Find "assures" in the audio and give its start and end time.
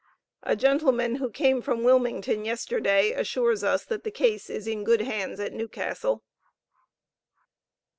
3.11-3.63